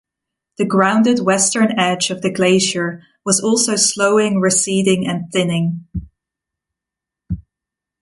The 0.57 0.65
grounded 0.65 1.19
western 1.19 1.77
edge 1.79 2.09
of 2.09 2.23
the 2.23 2.31
glacier 2.33 3.03
was 3.23 3.39
also 3.39 3.75
slowing 3.75 4.39
receding 4.39 5.05
and 5.05 5.31
thinning. 5.31 5.85